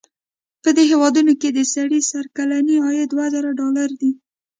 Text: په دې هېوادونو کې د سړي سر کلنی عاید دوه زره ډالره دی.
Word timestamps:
په 0.63 0.69
دې 0.75 0.83
هېوادونو 0.91 1.33
کې 1.41 1.49
د 1.51 1.59
سړي 1.73 1.99
سر 2.09 2.25
کلنی 2.37 2.75
عاید 2.85 3.09
دوه 3.11 3.25
زره 3.33 3.51
ډالره 3.59 3.95
دی. 4.01 4.11